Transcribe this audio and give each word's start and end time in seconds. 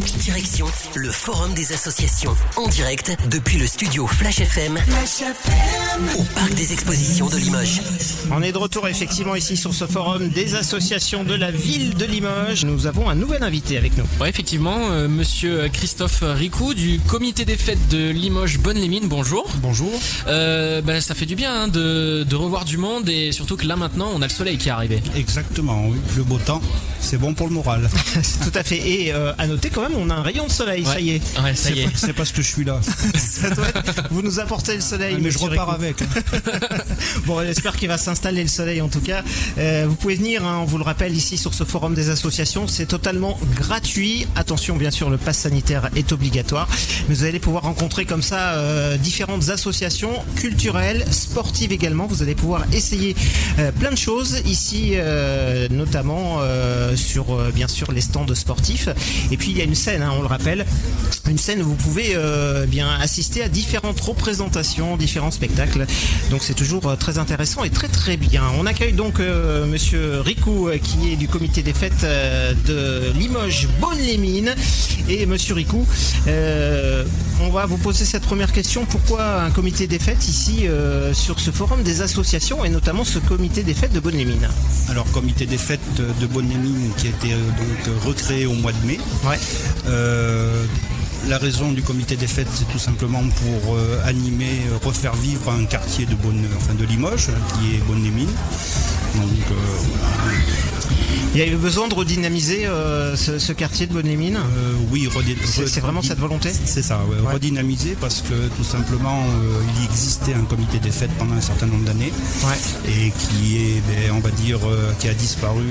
Direction 0.00 0.66
le 0.94 1.10
Forum 1.10 1.52
des 1.52 1.72
associations 1.72 2.34
en 2.56 2.66
direct 2.68 3.16
depuis 3.30 3.58
le 3.58 3.66
studio 3.66 4.06
Flash 4.06 4.40
FM, 4.40 4.78
au 6.18 6.22
Parc 6.34 6.54
des 6.54 6.72
Expositions 6.72 7.28
de 7.28 7.36
Limoges. 7.36 7.82
On 8.30 8.40
est 8.42 8.52
de 8.52 8.56
retour 8.56 8.88
effectivement 8.88 9.34
ici 9.34 9.58
sur 9.58 9.74
ce 9.74 9.86
forum 9.86 10.30
des 10.30 10.54
associations 10.54 11.22
de 11.22 11.34
la 11.34 11.50
ville 11.50 11.94
de 11.96 12.06
Limoges. 12.06 12.64
Nous 12.64 12.86
avons 12.86 13.10
un 13.10 13.14
nouvel 13.14 13.42
invité 13.42 13.76
avec 13.76 13.96
nous. 13.98 14.04
Ouais, 14.20 14.30
effectivement, 14.30 14.78
euh, 14.90 15.06
monsieur 15.06 15.68
Christophe 15.70 16.22
Ricou 16.22 16.72
du 16.72 16.98
comité 17.00 17.44
des 17.44 17.56
fêtes 17.56 17.88
de 17.88 18.10
Limoges 18.10 18.58
Bonne-les-Mines, 18.58 19.08
bonjour. 19.08 19.50
Bonjour. 19.56 19.92
Euh, 20.28 20.80
ben, 20.80 21.00
ça 21.02 21.14
fait 21.14 21.26
du 21.26 21.36
bien 21.36 21.62
hein, 21.62 21.68
de, 21.68 22.24
de 22.24 22.36
revoir 22.36 22.64
du 22.64 22.78
monde 22.78 23.08
et 23.08 23.32
surtout 23.32 23.56
que 23.56 23.66
là 23.66 23.76
maintenant 23.76 24.10
on 24.14 24.22
a 24.22 24.26
le 24.26 24.32
soleil 24.32 24.56
qui 24.56 24.68
est 24.68 24.72
arrivé. 24.72 25.02
Exactement, 25.14 25.84
oui. 25.88 25.98
Le 26.16 26.22
beau 26.22 26.38
temps, 26.38 26.62
c'est 27.00 27.18
bon 27.18 27.34
pour 27.34 27.48
le 27.48 27.54
moral. 27.54 27.88
Tout 28.44 28.58
à 28.58 28.62
fait. 28.62 28.78
Et 28.78 29.12
euh, 29.12 29.32
à 29.38 29.46
noter 29.46 29.68
quand 29.70 29.82
même, 29.82 29.89
on 29.96 30.10
a 30.10 30.14
un 30.14 30.22
rayon 30.22 30.46
de 30.46 30.52
soleil, 30.52 30.84
ça 30.84 31.00
y 31.00 31.10
est. 31.10 31.22
Ouais, 31.42 31.54
ça 31.54 31.70
y 31.70 31.80
est. 31.80 31.88
C'est 31.94 32.12
parce 32.12 32.32
que 32.32 32.42
je 32.42 32.48
suis 32.48 32.64
là. 32.64 32.80
Ça 33.16 33.50
doit 33.50 33.68
être- 33.68 34.08
Vous 34.10 34.22
nous 34.22 34.38
apportez 34.40 34.74
le 34.74 34.80
soleil. 34.80 35.16
Mais 35.20 35.30
je 35.30 35.38
repars 35.38 35.70
avec. 35.70 36.02
hein. 36.02 36.06
Bon, 37.26 37.40
j'espère 37.44 37.76
qu'il 37.76 37.88
va 37.88 37.98
s'installer 37.98 38.42
le 38.42 38.48
soleil 38.48 38.80
en 38.80 38.88
tout 38.88 39.00
cas. 39.00 39.22
Euh, 39.58 39.86
vous 39.88 39.94
pouvez 39.94 40.14
venir, 40.16 40.44
hein, 40.44 40.58
on 40.62 40.64
vous 40.64 40.78
le 40.78 40.84
rappelle, 40.84 41.14
ici 41.16 41.36
sur 41.38 41.54
ce 41.54 41.64
forum 41.64 41.94
des 41.94 42.10
associations. 42.10 42.66
C'est 42.66 42.86
totalement 42.86 43.38
gratuit. 43.56 44.26
Attention, 44.36 44.76
bien 44.76 44.90
sûr, 44.90 45.10
le 45.10 45.16
pass 45.18 45.38
sanitaire 45.38 45.88
est 45.96 46.12
obligatoire. 46.12 46.68
Mais 47.08 47.14
vous 47.14 47.24
allez 47.24 47.38
pouvoir 47.38 47.62
rencontrer 47.64 48.04
comme 48.04 48.22
ça 48.22 48.54
euh, 48.54 48.96
différentes 48.96 49.48
associations 49.50 50.12
culturelles, 50.36 51.04
sportives 51.10 51.72
également. 51.72 52.06
Vous 52.06 52.22
allez 52.22 52.34
pouvoir 52.34 52.64
essayer 52.72 53.14
euh, 53.58 53.70
plein 53.72 53.90
de 53.90 53.96
choses 53.98 54.42
ici, 54.46 54.92
euh, 54.94 55.68
notamment 55.70 56.38
euh, 56.40 56.96
sur 56.96 57.34
euh, 57.34 57.50
bien 57.54 57.68
sûr 57.68 57.92
les 57.92 58.00
stands 58.00 58.26
sportifs. 58.34 58.88
Et 59.30 59.36
puis 59.36 59.50
il 59.50 59.58
y 59.58 59.60
a 59.60 59.64
une 59.64 59.74
scène, 59.80 60.02
hein, 60.02 60.12
on 60.16 60.20
le 60.20 60.28
rappelle, 60.28 60.66
une 61.28 61.38
scène 61.38 61.62
où 61.62 61.64
vous 61.64 61.74
pouvez 61.74 62.12
euh, 62.14 62.66
bien 62.66 62.88
assister 63.00 63.42
à 63.42 63.48
différentes 63.48 64.00
représentations, 64.00 64.96
différents 64.96 65.30
spectacles. 65.30 65.86
Donc 66.30 66.42
c'est 66.42 66.54
toujours 66.54 66.86
euh, 66.86 66.96
très 66.96 67.18
intéressant 67.18 67.64
et 67.64 67.70
très 67.70 67.88
très 67.88 68.16
bien. 68.16 68.42
On 68.58 68.66
accueille 68.66 68.92
donc 68.92 69.20
euh, 69.20 69.66
Monsieur 69.66 70.20
Ricou 70.20 70.68
euh, 70.68 70.78
qui 70.78 71.12
est 71.12 71.16
du 71.16 71.28
comité 71.28 71.62
des 71.62 71.72
fêtes 71.72 72.04
de 72.66 73.10
Limoges 73.14 73.68
Bonne-les-Mines 73.80 74.54
et 75.08 75.24
Monsieur 75.26 75.54
Ricou. 75.54 75.86
on 76.26 77.50
va 77.50 77.66
vous 77.66 77.78
poser 77.78 78.04
cette 78.04 78.22
première 78.22 78.52
question. 78.52 78.84
Pourquoi 78.84 79.42
un 79.42 79.50
comité 79.50 79.86
des 79.86 79.98
fêtes 79.98 80.28
ici 80.28 80.66
sur 81.12 81.40
ce 81.40 81.50
forum 81.50 81.82
des 81.82 82.02
associations 82.02 82.64
et 82.64 82.68
notamment 82.68 83.04
ce 83.04 83.18
comité 83.18 83.62
des 83.62 83.74
fêtes 83.74 83.92
de 83.92 84.00
Bonne-les-Mines? 84.00 84.48
Alors, 84.90 85.10
comité 85.12 85.46
des 85.46 85.58
fêtes 85.58 85.80
de 86.20 86.26
Bonne-les-Mines 86.26 86.90
qui 86.98 87.06
a 87.06 87.10
été 87.10 87.28
donc 87.30 88.04
recréé 88.04 88.46
au 88.46 88.54
mois 88.54 88.72
de 88.72 88.86
mai. 88.86 88.98
Ouais. 89.24 89.38
Euh, 89.86 90.64
la 91.28 91.38
raison 91.38 91.72
du 91.72 91.82
comité 91.82 92.16
des 92.16 92.26
fêtes, 92.26 92.48
c'est 92.52 92.68
tout 92.70 92.78
simplement 92.78 93.22
pour 93.22 93.76
euh, 93.76 94.00
animer, 94.04 94.62
euh, 94.70 94.78
refaire 94.84 95.14
vivre 95.14 95.50
un 95.50 95.64
quartier 95.64 96.06
de, 96.06 96.14
de 96.14 96.84
Limoges, 96.84 97.30
qui 97.54 97.76
est 97.76 97.78
Bonne-les-Mines. 97.86 98.28
Il 101.32 101.38
y 101.38 101.42
a 101.42 101.46
eu 101.46 101.54
besoin 101.54 101.86
de 101.86 101.94
redynamiser 101.94 102.66
euh, 102.66 103.14
ce, 103.14 103.38
ce 103.38 103.52
quartier 103.52 103.86
de 103.86 103.92
Bonne-les-Mines? 103.92 104.36
Euh, 104.36 104.72
oui, 104.90 105.08
C'est- 105.44 105.78
vraiment 105.78 106.02
cette 106.02 106.18
volonté? 106.18 106.50
C'est 106.64 106.82
ça, 106.82 107.00
ouais, 107.08 107.24
Ouais. 107.24 107.34
redynamiser 107.34 107.96
parce 108.00 108.20
que 108.22 108.48
tout 108.56 108.64
simplement 108.64 109.20
euh, 109.22 109.60
il 109.78 109.84
existait 109.84 110.34
un 110.34 110.42
comité 110.42 110.78
des 110.80 110.90
fêtes 110.90 111.12
pendant 111.20 111.34
un 111.36 111.40
certain 111.40 111.66
nombre 111.66 111.84
d'années 111.84 112.12
Ouais. 112.44 112.90
et 112.90 113.12
qui 113.12 113.58
est, 113.58 113.80
ben, 113.86 114.12
on 114.16 114.18
va 114.18 114.30
dire, 114.30 114.58
qui 114.98 115.08
a 115.08 115.14
disparu 115.14 115.62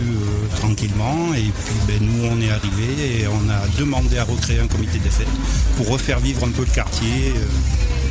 tranquillement. 0.55 1.33
Et 1.35 1.41
puis 1.41 1.75
ben, 1.87 1.99
nous 2.01 2.23
on 2.31 2.39
est 2.39 2.51
arrivé 2.51 3.21
et 3.23 3.27
on 3.27 3.49
a 3.49 3.59
demandé 3.77 4.17
à 4.17 4.23
recréer 4.23 4.59
un 4.59 4.67
comité 4.67 4.97
des 4.99 5.09
fêtes 5.09 5.27
pour 5.75 5.89
refaire 5.89 6.19
vivre 6.21 6.45
un 6.45 6.51
peu 6.51 6.61
le 6.63 6.73
quartier 6.73 7.33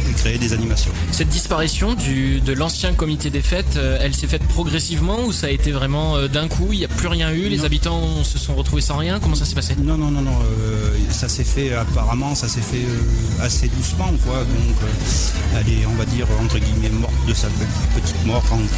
et 0.09 0.13
créer 0.15 0.39
des 0.39 0.53
animations. 0.53 0.91
Cette 1.13 1.29
disparition 1.29 1.95
du, 1.95 2.41
de 2.41 2.53
l'ancien 2.53 2.93
comité 2.95 3.31
des 3.31 3.43
fêtes, 3.43 3.77
euh, 3.77 3.99
elle 4.01 4.15
s'est 4.15 4.27
faite 4.27 4.43
progressivement 4.49 5.25
ou 5.25 5.33
ça 5.33 5.49
a 5.49 5.51
été 5.51 5.71
vraiment 5.73 6.17
euh, 6.17 6.29
d'un 6.29 6.49
coup, 6.49 6.69
il 6.73 6.79
n'y 6.79 6.85
a 6.85 6.89
plus 6.89 7.09
rien 7.09 7.31
eu, 7.33 7.49
les 7.49 7.59
Non. 7.59 7.65
habitants 7.65 8.25
se 8.25 8.39
sont 8.39 8.55
retrouvés 8.55 8.83
sans 8.83 8.97
rien? 8.97 9.19
Comment 9.21 9.35
ça 9.35 9.45
s'est 9.45 9.55
passé? 9.55 9.75
Non, 9.83 9.97
non, 9.99 10.11
non, 10.11 10.23
non. 10.23 10.39
euh, 10.61 10.91
ça 11.11 11.29
s'est 11.29 11.45
fait 11.45 11.75
apparemment, 11.75 12.35
ça 12.35 12.49
s'est 12.49 12.61
fait 12.61 12.85
euh, 12.85 13.45
assez 13.45 13.69
doucement, 13.69 14.11
quoi. 14.25 14.39
Donc, 14.39 14.77
euh, 14.83 15.59
elle 15.61 15.69
est, 15.73 15.87
on 15.87 15.95
va 15.95 16.05
dire, 16.05 16.27
entre 16.43 16.59
guillemets, 16.59 16.89
morte 16.91 17.13
de 17.27 17.35
sa 17.35 17.49
pe- 17.49 18.01
petite 18.01 18.25
mort, 18.27 18.43
tranquille. 18.45 18.69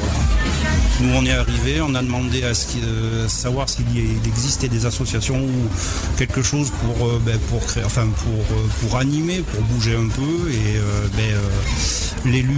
voilà. 0.00 0.43
Nous, 1.00 1.12
on 1.14 1.26
est 1.26 1.32
arrivé, 1.32 1.80
on 1.82 1.94
a 1.94 2.02
demandé 2.02 2.44
à 2.44 2.54
ce 2.54 2.66
euh, 2.82 3.28
savoir 3.28 3.68
s'il 3.68 3.84
existait 4.26 4.68
des 4.68 4.86
associations 4.86 5.36
ou 5.42 5.68
quelque 6.16 6.40
chose 6.42 6.70
pour, 6.70 7.08
euh, 7.08 7.20
ben, 7.24 7.38
pour 7.50 7.64
créer, 7.66 7.84
enfin, 7.84 8.06
pour, 8.06 8.56
euh, 8.56 8.66
pour 8.80 8.96
animer, 8.96 9.40
pour 9.40 9.60
bouger 9.62 9.96
un 9.96 10.08
peu. 10.08 10.50
Et 10.50 10.76
euh, 10.78 11.08
ben, 11.16 12.30
l'élu 12.30 12.54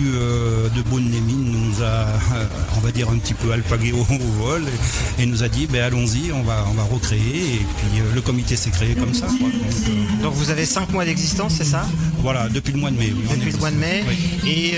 de 0.77 0.83
Bonne-les-Mines 0.83 1.51
nous 1.51 1.83
a, 1.83 2.07
on 2.77 2.81
va 2.81 2.93
dire, 2.93 3.09
un 3.11 3.19
petit 3.19 3.35
peu 3.35 3.51
alpagué 3.53 3.93
au, 3.93 4.01
au 4.01 4.45
vol 4.45 4.63
et, 5.19 5.23
et 5.23 5.27
nous 5.27 5.43
a 5.43 5.49
dit, 5.49 5.67
ben, 5.67 5.83
allons-y, 5.83 6.31
on 6.33 6.43
va, 6.43 6.65
on 6.71 6.75
va 6.75 6.85
recréer. 6.85 7.21
Et 7.55 7.67
puis 7.79 8.03
le 8.15 8.21
comité 8.21 8.55
s'est 8.55 8.71
créé 8.71 8.95
comme 8.95 9.15
ça. 9.15 9.27
quoi. 9.27 9.49
Donc, 9.49 10.23
Donc 10.23 10.35
vous 10.35 10.51
avez 10.51 10.67
5 10.67 10.93
mois 10.93 11.05
d'existence, 11.05 11.55
c'est 11.57 11.65
ça? 11.65 11.87
Voilà, 12.21 12.49
depuis 12.49 12.73
le 12.75 12.79
mois 12.79 12.91
de 12.91 12.97
mai. 12.99 13.13
oui, 13.17 13.37
Depuis 13.39 13.53
le 13.53 13.59
mois 13.59 13.71
de 13.71 13.77
mai. 13.77 14.05
Oui. 14.45 14.51
Et, 14.51 14.75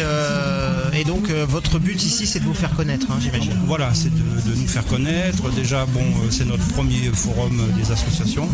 et 0.99 1.05
donc 1.05 1.29
votre 1.31 1.79
but 1.79 2.03
ici 2.03 2.27
c'est 2.27 2.41
de 2.41 2.45
vous 2.45 2.55
faire 2.55 2.75
connaître, 2.75 3.07
hein, 3.11 3.18
j'imagine. 3.21 3.53
Voilà, 3.67 3.91
c'est 3.95 4.11
de, 4.13 4.51
de 4.51 4.55
nous 4.61 4.67
faire 4.67 4.85
connaître. 4.87 5.51
Déjà, 5.51 5.87
bon, 5.87 6.01
euh, 6.01 6.29
c'est 6.31 6.45
notre 6.47 6.67
premier 6.69 7.11
forum 7.13 7.61
euh, 7.61 7.73
des 7.83 7.91
associations. 7.93 8.49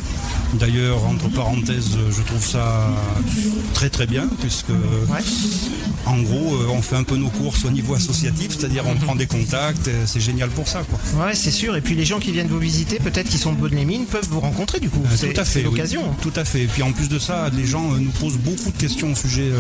D'ailleurs, 0.54 1.04
entre 1.06 1.28
parenthèses, 1.28 1.91
euh, 1.97 2.10
je 2.16 2.22
trouve 2.22 2.44
ça 2.44 2.88
très 3.75 3.91
très 3.91 4.06
bien, 4.06 4.28
puisque 4.41 4.69
Ouais. 4.70 5.20
en 6.06 6.19
gros, 6.22 6.56
on 6.72 6.80
fait 6.82 6.97
un 6.97 7.02
peu 7.02 7.16
nos 7.16 7.28
courses 7.28 7.64
au 7.64 7.70
niveau 7.70 7.94
associatif, 7.94 8.56
c'est-à-dire 8.58 8.84
on 8.86 8.94
prend 8.97 9.14
des 9.16 9.26
contacts, 9.26 9.88
c'est 10.06 10.20
génial 10.20 10.48
pour 10.50 10.66
ça, 10.69 10.82
quoi. 10.88 11.26
Ouais, 11.26 11.34
c'est 11.34 11.50
sûr. 11.50 11.76
Et 11.76 11.81
puis 11.81 11.94
les 11.94 12.04
gens 12.04 12.19
qui 12.20 12.32
viennent 12.32 12.48
vous 12.48 12.58
visiter, 12.58 12.98
peut-être 12.98 13.28
qui 13.28 13.38
sont 13.38 13.52
de 13.52 13.58
Bonne-les-Mines, 13.58 14.06
peuvent 14.06 14.26
vous 14.31 14.41
rencontrer 14.41 14.81
du 14.81 14.88
coup. 14.88 15.02
Euh, 15.04 15.14
C'est 15.16 15.32
tout 15.32 15.41
à 15.41 15.44
fait. 15.44 15.60
oui. 15.60 15.64
l'occasion. 15.66 16.02
Tout 16.22 16.32
à 16.36 16.44
fait. 16.44 16.62
Et 16.62 16.66
puis 16.66 16.82
en 16.82 16.92
plus 16.92 17.08
de 17.08 17.19
ça, 17.19 17.48
les 17.54 17.66
gens 17.66 17.82
nous 17.92 18.10
posent 18.12 18.38
beaucoup 18.38 18.70
de 18.70 18.76
questions 18.78 19.12
au 19.12 19.16
sujet 19.16 19.50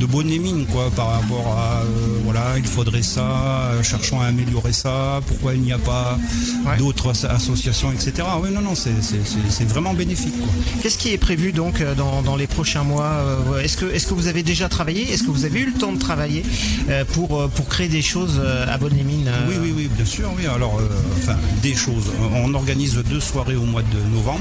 de 0.00 0.06
bonne 0.06 0.30
et 0.30 0.38
mine, 0.38 0.66
quoi, 0.66 0.90
par 0.94 1.08
rapport 1.12 1.56
à 1.58 1.82
euh, 1.82 1.86
voilà, 2.24 2.54
il 2.58 2.64
faudrait 2.64 3.02
ça, 3.02 3.22
euh, 3.22 3.82
à 4.20 4.26
améliorer 4.26 4.72
ça, 4.72 5.20
pourquoi 5.26 5.54
il 5.54 5.60
n'y 5.62 5.72
a 5.72 5.78
pas 5.78 6.18
Ouais. 6.66 6.76
d'autres 6.78 7.10
as- 7.24 7.30
associations, 7.30 7.92
etc. 7.92 8.26
Oui, 8.42 8.50
non, 8.52 8.60
non, 8.60 8.74
c'est 8.74 9.64
vraiment 9.68 9.94
bénéfique. 9.94 10.34
Qu'est-ce 10.82 10.98
qui 10.98 11.12
est 11.12 11.18
prévu 11.18 11.52
donc 11.52 11.80
euh, 11.80 11.94
dans, 11.94 12.22
dans 12.22 12.36
les 12.36 12.46
prochains 12.46 12.82
mois 12.82 13.04
euh, 13.04 13.60
Est-ce 13.62 13.76
que, 13.76 13.86
est 13.86 14.06
que 14.08 14.14
vous 14.14 14.26
avez 14.28 14.42
déjà 14.42 14.68
travaillé 14.68 15.12
Est-ce 15.12 15.22
que 15.22 15.30
vous 15.30 15.44
avez 15.44 15.60
eu 15.60 15.66
le 15.66 15.72
temps 15.72 15.92
de 15.92 15.98
travailler 15.98 16.42
euh, 16.90 17.04
pour, 17.04 17.48
pour 17.50 17.68
créer 17.68 17.88
des 17.88 18.02
choses 18.02 18.40
à 18.68 18.76
Bonne-les-Mines 18.78 19.28
euh, 19.28 19.46
Oui, 19.48 19.54
oui, 19.62 19.72
oui, 19.76 19.90
bien 19.94 20.04
sûr, 20.04 20.30
oui. 20.36 20.46
Alors, 20.46 20.78
euh, 20.80 20.88
enfin, 21.18 21.36
des 21.62 21.74
choses. 21.74 22.10
On 22.34 22.52
organise 22.54 22.94
deux 23.08 23.20
soirées 23.20 23.56
au 23.56 23.64
mois 23.64 23.82
de 23.82 24.14
novembre. 24.16 24.40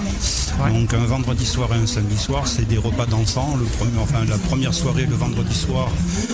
Ouais. 0.63 0.71
Donc, 0.71 0.93
un 0.93 1.05
vendredi 1.05 1.45
soir 1.45 1.69
et 1.73 1.77
un 1.83 1.87
samedi 1.87 2.17
soir, 2.17 2.47
c'est 2.47 2.67
des 2.67 2.77
repas 2.77 3.05
dansants. 3.05 3.55
Le 3.59 3.65
premier, 3.65 3.97
enfin, 4.01 4.25
la 4.27 4.37
première 4.37 4.73
soirée, 4.73 5.05
le 5.05 5.15
vendredi 5.15 5.53
soir, 5.53 5.89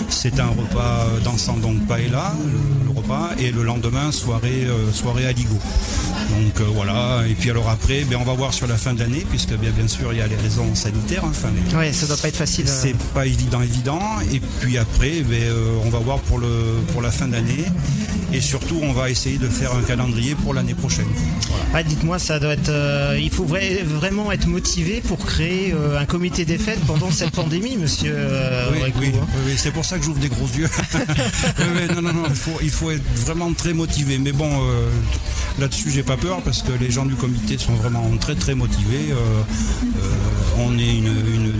c'est 0.08 0.38
un 0.40 0.46
repas 0.48 1.06
dansant, 1.24 1.56
donc 1.56 1.86
paella, 1.86 2.34
le, 2.44 2.92
le 2.92 2.98
repas. 2.98 3.30
Et 3.38 3.50
le 3.50 3.62
lendemain, 3.62 4.12
soirée, 4.12 4.64
euh, 4.66 4.92
soirée 4.92 5.26
à 5.26 5.32
Ligo. 5.32 5.54
Donc, 5.54 6.60
euh, 6.60 6.64
voilà. 6.74 7.22
Et 7.28 7.34
puis, 7.34 7.50
alors 7.50 7.68
après, 7.68 8.04
ben, 8.04 8.18
on 8.20 8.24
va 8.24 8.34
voir 8.34 8.52
sur 8.54 8.66
la 8.66 8.76
fin 8.76 8.94
de 8.94 9.00
l'année, 9.00 9.24
puisque 9.28 9.54
bien, 9.54 9.70
bien 9.70 9.88
sûr, 9.88 10.12
il 10.12 10.18
y 10.18 10.22
a 10.22 10.26
les 10.26 10.36
raisons 10.36 10.74
sanitaires. 10.74 11.24
Enfin, 11.24 11.48
les- 11.70 11.76
Ouais, 11.76 11.92
ça 11.92 12.06
doit 12.06 12.16
pas 12.16 12.28
être 12.28 12.36
facile. 12.36 12.66
euh. 12.68 12.72
c'est 12.82 12.96
pas 13.14 13.26
évident, 13.26 13.60
évident. 13.62 14.00
Et 14.32 14.40
puis 14.60 14.78
après, 14.78 15.22
ben, 15.22 15.42
on 15.84 15.90
va 15.90 15.98
voir 15.98 16.18
pour, 16.20 16.38
le, 16.38 16.48
pour 16.92 17.02
la 17.02 17.10
fin 17.10 17.28
d'année. 17.28 17.64
Et 18.32 18.40
surtout, 18.40 18.78
on 18.82 18.92
va 18.92 19.10
essayer 19.10 19.36
de 19.38 19.46
faire 19.48 19.74
un 19.74 19.82
calendrier 19.82 20.34
pour 20.34 20.54
l'année 20.54 20.74
prochaine. 20.74 21.06
Voilà. 21.48 21.64
Ouais, 21.74 21.84
dites-moi, 21.84 22.18
ça 22.18 22.38
doit 22.40 22.54
être. 22.54 22.68
euh, 22.70 23.18
il 23.20 23.30
faut 23.30 23.44
vra- 23.44 23.82
vraiment 23.84 24.32
être 24.32 24.46
motivé 24.46 25.02
pour 25.06 25.18
créer 25.18 25.72
euh, 25.74 25.98
un 25.98 26.06
comité 26.06 26.44
des 26.44 26.58
fêtes 26.58 26.80
pendant 26.86 27.10
cette 27.10 27.30
pandémie, 27.32 27.76
monsieur. 27.76 28.14
euh, 28.16 28.70
Oui, 28.72 28.82
Ricou, 28.82 28.98
oui, 29.00 29.12
hein. 29.14 29.26
oui, 29.34 29.40
oui, 29.48 29.52
c'est 29.56 29.70
pour 29.70 29.84
ça 29.84 29.98
que 29.98 30.04
j'ouvre 30.04 30.18
des 30.20 30.28
gros 30.28 30.46
yeux. 30.56 30.68
Non, 31.94 32.00
non, 32.02 32.12
non, 32.12 32.22
il 32.28 32.34
faut, 32.34 32.58
il 32.62 32.70
faut 32.70 32.90
être 32.90 33.02
vraiment 33.26 33.52
très 33.52 33.72
motivé. 33.74 34.18
Mais 34.18 34.32
bon, 34.32 34.48
là-dessus, 35.58 35.90
j'ai 35.90 36.02
pas 36.02 36.16
peur 36.16 36.40
parce 36.42 36.62
que 36.62 36.72
les 36.80 36.90
gens 36.90 37.04
du 37.04 37.14
comité 37.14 37.58
sont 37.58 37.74
vraiment 37.74 38.04
très, 38.18 38.34
très 38.34 38.54
motivés. 38.54 39.12
On 40.58 40.78
est 40.78 40.96
une, 40.96 41.06
une- 41.06 41.52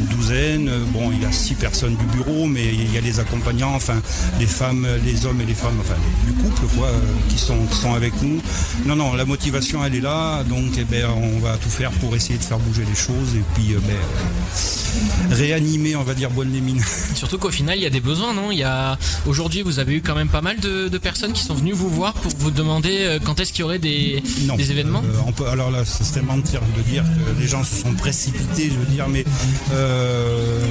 une 0.00 0.06
douzaine. 0.16 0.70
Bon, 0.92 1.10
il 1.12 1.22
y 1.22 1.26
a 1.26 1.32
six 1.32 1.54
personnes 1.54 1.96
du 1.96 2.04
bureau, 2.16 2.46
mais 2.46 2.66
il 2.72 2.92
y 2.92 2.98
a 2.98 3.00
les 3.00 3.20
accompagnants, 3.20 3.74
enfin, 3.74 4.00
les 4.40 4.46
femmes, 4.46 4.86
les 5.04 5.26
hommes 5.26 5.40
et 5.40 5.44
les 5.46 5.54
femmes, 5.54 5.76
enfin, 5.80 5.94
du 6.26 6.32
couple, 6.34 6.66
quoi, 6.76 6.90
qui 7.28 7.38
sont, 7.38 7.58
qui 7.70 7.76
sont 7.76 7.94
avec 7.94 8.12
nous. 8.22 8.40
Non, 8.86 8.96
non, 8.96 9.14
la 9.14 9.24
motivation, 9.24 9.84
elle 9.84 9.94
est 9.94 10.00
là, 10.00 10.42
donc 10.44 10.72
eh 10.78 10.84
ben, 10.84 11.06
on 11.10 11.38
va 11.38 11.56
tout 11.56 11.70
faire 11.70 11.90
pour 11.92 12.14
essayer 12.14 12.38
de 12.38 12.44
faire 12.44 12.58
bouger 12.58 12.84
les 12.88 12.96
choses 12.96 13.34
et 13.36 13.42
puis 13.54 13.74
ben, 13.74 15.34
réanimer, 15.34 15.96
on 15.96 16.02
va 16.02 16.14
dire, 16.14 16.30
bonne 16.30 16.52
les 16.52 16.60
mines. 16.60 16.82
Surtout 17.14 17.38
qu'au 17.38 17.50
final, 17.50 17.76
il 17.76 17.82
y 17.82 17.86
a 17.86 17.90
des 17.90 18.00
besoins, 18.00 18.34
non? 18.34 18.50
Il 18.50 18.58
y 18.58 18.64
a 18.64 18.98
aujourd'hui, 19.26 19.62
vous 19.62 19.78
avez 19.78 19.94
eu 19.94 20.02
quand 20.02 20.14
même 20.14 20.28
pas 20.28 20.40
mal 20.40 20.58
de, 20.60 20.98
personnes 20.98 21.32
qui 21.32 21.44
sont 21.44 21.54
venues 21.54 21.72
vous 21.72 21.88
voir 21.88 22.12
pour 22.12 22.32
vous 22.38 22.50
demander 22.50 22.98
euh, 23.00 23.18
quand 23.24 23.38
est-ce 23.38 23.52
qu'il 23.52 23.60
y 23.60 23.64
aurait 23.64 23.78
des, 23.78 24.20
des 24.56 24.70
événements? 24.72 25.02
Euh, 25.04 25.20
on 25.26 25.32
peut, 25.32 25.46
alors 25.46 25.70
là, 25.70 25.84
ce 25.84 26.02
serait 26.02 26.22
mentir 26.22 26.60
de 26.76 26.82
dire 26.82 27.04
que 27.04 27.40
les 27.40 27.46
gens 27.46 27.62
se 27.62 27.76
sont 27.76 27.92
précipités, 27.94 28.70
je 28.70 28.78
veux 28.78 28.86
dire, 28.86 29.08
mais 29.08 29.24
euh, 29.72 30.64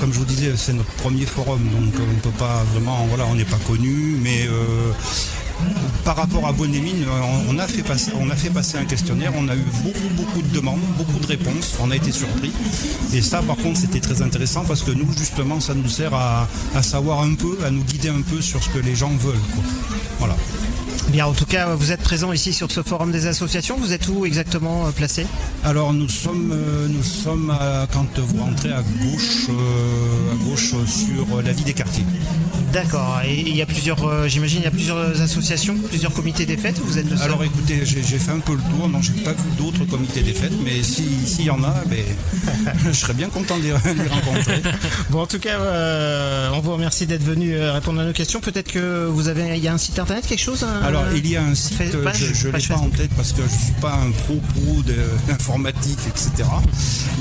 comme 0.00 0.12
je 0.12 0.18
vous 0.18 0.24
disais, 0.24 0.52
c'est 0.56 0.72
notre 0.72 0.90
premier 0.92 1.26
forum, 1.26 1.60
donc 1.60 1.94
on 2.00 2.20
peut 2.20 2.36
pas 2.38 2.64
vraiment, 2.72 3.06
voilà, 3.08 3.26
on 3.30 3.34
n'est 3.34 3.44
pas 3.44 3.58
connu, 3.66 4.16
mais 4.22 4.48
par 6.04 6.16
rapport 6.16 6.46
à 6.46 6.52
Bonnemine, 6.52 7.04
on 7.48 7.58
a, 7.58 7.66
fait 7.66 7.82
passer, 7.82 8.10
on 8.18 8.30
a 8.30 8.36
fait 8.36 8.50
passer 8.50 8.78
un 8.78 8.84
questionnaire, 8.84 9.32
on 9.36 9.48
a 9.48 9.54
eu 9.54 9.64
beaucoup, 9.82 10.08
beaucoup 10.16 10.42
de 10.42 10.54
demandes, 10.54 10.80
beaucoup 10.96 11.18
de 11.18 11.26
réponses, 11.26 11.76
on 11.80 11.90
a 11.90 11.96
été 11.96 12.10
surpris. 12.10 12.52
Et 13.12 13.22
ça, 13.22 13.42
par 13.42 13.56
contre, 13.56 13.78
c'était 13.78 14.00
très 14.00 14.22
intéressant 14.22 14.64
parce 14.64 14.82
que 14.82 14.90
nous, 14.90 15.06
justement, 15.16 15.60
ça 15.60 15.74
nous 15.74 15.88
sert 15.88 16.14
à, 16.14 16.48
savoir 16.82 17.20
un 17.20 17.34
peu, 17.34 17.58
à 17.64 17.70
nous 17.70 17.84
guider 17.84 18.08
un 18.08 18.22
peu 18.22 18.40
sur 18.40 18.62
ce 18.62 18.70
que 18.70 18.78
les 18.78 18.96
gens 18.96 19.12
veulent. 19.16 19.34
Voilà. 20.18 20.36
Bien, 21.08 21.26
en 21.26 21.32
tout 21.32 21.46
cas, 21.46 21.74
vous 21.74 21.92
êtes 21.92 22.02
présent 22.02 22.32
ici 22.32 22.52
sur 22.52 22.70
ce 22.70 22.82
forum 22.82 23.10
des 23.10 23.26
associations. 23.26 23.76
Vous 23.76 23.92
êtes 23.92 24.08
où 24.08 24.24
exactement 24.24 24.86
euh, 24.86 24.90
placé? 24.90 25.26
Alors, 25.62 25.92
nous 25.92 26.08
sommes, 26.08 26.52
euh, 26.52 26.88
nous 26.88 27.02
sommes 27.02 27.54
quand 27.92 28.18
vous 28.18 28.42
rentrez 28.42 28.72
à 28.72 28.82
gauche, 28.82 29.48
euh, 29.50 30.32
à 30.32 30.44
gauche 30.48 30.74
sur 30.86 31.42
la 31.42 31.52
vie 31.52 31.64
des 31.64 31.74
quartiers. 31.74 32.04
D'accord. 32.72 33.20
Et 33.26 33.40
il 33.40 33.56
y 33.56 33.62
a 33.62 33.66
plusieurs, 33.66 34.28
j'imagine, 34.28 34.60
il 34.60 34.64
y 34.64 34.68
a 34.68 34.70
plusieurs 34.70 35.20
associations, 35.20 35.76
plusieurs 35.88 36.12
comités 36.12 36.46
des 36.46 36.56
fêtes. 36.56 36.78
Vous 36.78 36.98
êtes 36.98 37.06
Alors, 37.20 37.42
écoutez, 37.44 37.84
j'ai 37.84 38.18
fait 38.18 38.30
un 38.30 38.38
peu 38.38 38.54
le 38.54 38.60
tour. 38.60 38.88
Non, 38.88 39.02
j'ai 39.02 39.12
pas 39.24 39.32
vu 39.32 39.42
d'autres 39.58 39.84
comités 39.84 40.22
des 40.22 40.32
fêtes, 40.32 40.52
mais 40.64 40.82
s'il 40.82 41.44
y 41.44 41.50
en 41.50 41.62
a, 41.64 41.74
ben, 41.86 42.04
je 42.86 42.92
serais 42.92 43.14
bien 43.14 43.28
content 43.28 43.58
de 43.58 43.64
les, 43.64 43.72
rencontrer. 43.72 44.62
bon, 45.10 45.22
en 45.22 45.26
tout 45.26 45.40
cas, 45.40 45.58
on 46.52 46.60
vous 46.60 46.72
remercie 46.72 47.06
d'être 47.06 47.24
venu 47.24 47.58
répondre 47.58 48.00
à 48.00 48.04
nos 48.04 48.12
questions. 48.12 48.40
Peut-être 48.40 48.72
que 48.72 49.06
vous 49.06 49.28
avez, 49.28 49.56
il 49.56 49.64
y 49.64 49.68
a 49.68 49.74
un 49.74 49.78
site 49.78 49.98
internet, 49.98 50.26
quelque 50.26 50.38
chose. 50.38 50.64
Alors, 50.84 51.04
il 51.14 51.26
y 51.26 51.36
a 51.36 51.42
un 51.42 51.54
site, 51.54 51.76
je 51.92 52.48
ne 52.48 52.56
l'ai 52.56 52.66
pas 52.66 52.76
en 52.76 52.88
tête 52.88 53.10
parce 53.16 53.32
que 53.32 53.42
je 53.42 53.54
ne 53.54 53.60
suis 53.60 53.80
pas 53.80 53.94
un 53.94 54.10
pro-pro 54.12 54.82
d'informatique, 55.50 55.98
etc. 56.06 56.48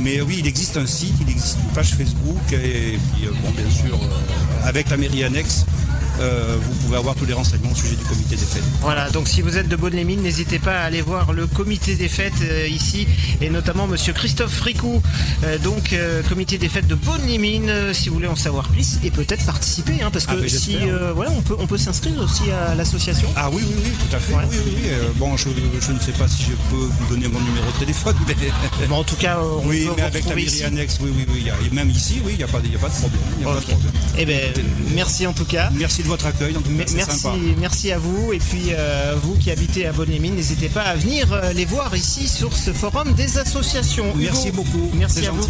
Mais 0.02 0.22
oui, 0.22 0.38
il 0.40 0.48
existe 0.48 0.78
un 0.78 0.86
site, 0.86 1.14
il 1.22 1.30
existe 1.30 1.58
une 1.64 1.74
page 1.74 1.96
Facebook 1.96 2.38
et 2.52 2.98
euh, 3.26 3.32
bien 3.56 3.70
sûr, 3.70 3.96
euh, 3.96 4.68
avec 4.68 4.90
la 4.90 4.98
mairie 4.98 5.24
annexe, 5.24 5.66
euh, 6.20 6.58
vous 6.62 6.74
pouvez 6.86 6.98
avoir 6.98 7.16
tous 7.16 7.26
les 7.26 7.34
renseignements 7.34 7.72
au 7.72 7.76
sujet 7.76 7.96
du 7.96 8.04
comité 8.04 8.36
des 8.36 8.46
fêtes. 8.46 8.64
Voilà, 8.82 9.10
donc 9.10 9.28
si 9.28 9.42
vous 9.42 9.58
êtes 9.58 9.68
de 9.68 9.76
Bonne-les-Mines, 9.76 10.22
n'hésitez 10.22 10.60
pas 10.60 10.80
à 10.80 10.84
aller 10.84 11.02
voir 11.02 11.34
le 11.34 11.48
comité 11.48 11.96
des 11.96 12.10
fêtes 12.10 12.34
euh, 12.44 12.68
ici 12.68 13.08
et 13.42 13.50
notamment 13.50 13.88
monsieur 13.88 14.14
Christophe 14.14 14.54
Fricou, 14.54 15.02
euh, 15.44 15.58
donc 15.60 15.96
comité 16.28 16.58
des 16.58 16.70
fêtes 16.70 16.88
de 16.88 16.96
Bonne-les-Mines, 16.96 17.94
si 17.94 18.10
vous 18.10 18.16
voulez 18.16 18.28
en 18.28 18.36
savoir 18.36 18.68
plus 18.70 19.00
et 19.04 19.12
peut-être 19.12 19.46
participer, 19.46 20.02
hein, 20.02 20.10
parce 20.12 20.26
que 20.26 20.36
ah, 20.44 20.50
si 20.50 20.78
voilà, 21.16 21.32
on 21.32 21.42
peut 21.42 21.56
on 21.60 21.68
peut 21.68 21.78
s'inscrire 21.78 22.20
aussi 22.22 22.52
à 22.52 22.76
l'association. 22.76 23.28
Ah 23.36 23.50
oui 23.52 23.64
oui 23.66 23.76
oui, 23.84 23.92
tout 23.92 24.16
à 24.16 24.20
fait. 24.20 24.34
Oui, 24.34 24.58
oui, 24.66 24.74
oui. 24.84 24.90
bon, 25.16 25.38
je, 25.38 25.50
ne 25.50 26.00
sais 26.00 26.12
pas 26.12 26.28
si 26.28 26.44
je 26.44 26.52
peux 26.70 26.76
vous 26.76 27.06
donner 27.10 27.28
mon 27.28 27.40
numéro 27.40 27.72
de 27.72 27.80
téléphone, 27.80 28.16
mais 28.28 28.88
bon, 28.88 28.98
en 28.98 29.04
tout 29.04 29.16
cas, 29.16 29.40
on 29.42 29.68
oui, 29.68 29.88
mais 29.96 30.04
avec 30.04 30.26
la 30.26 30.36
mairie 30.36 30.64
annexe, 30.64 30.98
oui 31.02 31.12
oui 31.16 31.26
oui, 31.30 31.46
et 31.66 31.74
même 31.74 31.90
ici, 31.90 32.22
oui, 32.26 32.34
il 32.34 32.38
n'y 32.38 32.44
a 32.44 32.48
pas 32.48 32.60
de 32.60 32.68
problème. 32.68 33.22
Y 33.40 33.44
a 33.44 33.48
pas 33.48 33.56
de 33.56 33.66
problème. 33.66 33.92
Eh 34.18 34.26
ben, 34.26 34.54
merci 34.96 35.28
en 35.28 35.34
tout 35.34 35.46
cas. 35.46 35.70
Merci 35.76 36.04
de 36.04 36.09
votre 36.10 36.26
accueil. 36.26 36.56
merci, 36.96 37.28
merci 37.60 37.92
à 37.92 38.00
vous. 38.00 38.34
Et 38.34 38.40
puis, 38.40 38.70
euh, 38.72 39.16
vous 39.22 39.36
qui 39.36 39.52
habitez 39.52 39.86
à 39.86 39.94
bonne 39.94 40.10
n'hésitez 40.10 40.68
pas 40.68 40.82
à 40.82 40.96
venir 40.96 41.32
euh, 41.32 41.54
les 41.54 41.66
voir 41.66 41.96
ici 41.96 42.28
sur 42.28 42.52
ce 42.58 42.74
forum 42.74 43.14
des 43.14 43.38
associations. 43.38 44.14
Merci 44.16 44.52
beaucoup. 44.52 44.90
Merci 44.96 45.28
à 45.28 45.32
vous. 45.32 45.48